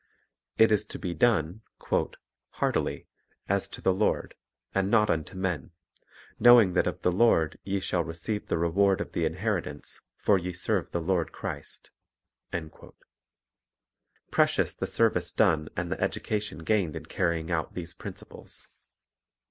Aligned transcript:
It 0.57 0.71
is 0.71 0.83
to 0.87 0.97
be 0.97 1.13
done 1.13 1.61
"heartily, 2.53 3.05
as 3.47 3.67
to 3.67 3.81
the 3.81 3.93
Lord, 3.93 4.33
and 4.73 4.89
not 4.89 5.11
unto 5.11 5.35
men; 5.37 5.73
knowing 6.39 6.73
that 6.73 6.87
of 6.87 7.03
the 7.03 7.11
Lord 7.11 7.59
ye 7.63 7.79
shall 7.79 8.03
receive 8.03 8.47
the 8.47 8.57
reward 8.57 8.99
of 8.99 9.11
the 9.11 9.25
inheritance; 9.25 10.01
for 10.17 10.39
ye 10.39 10.53
serve 10.53 10.89
the 10.89 10.99
Lord 11.01 11.31
Christ." 11.31 11.91
1 12.49 12.71
Precious 14.31 14.73
the 14.73 14.87
service 14.87 15.31
done 15.31 15.69
and 15.77 15.91
the 15.91 15.97
edu 15.97 16.23
cation 16.23 16.63
gained 16.63 16.95
in 16.95 17.05
carrying 17.05 17.51
out 17.51 17.75
these 17.75 17.93
principles. 17.93 18.69